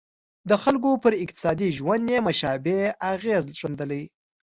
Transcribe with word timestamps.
د 0.49 0.51
خلکو 0.63 0.89
پر 1.03 1.13
اقتصادي 1.23 1.69
ژوند 1.77 2.05
یې 2.13 2.19
مشابه 2.27 2.77
اغېزې 3.11 3.53
ښندلې. 3.59 4.03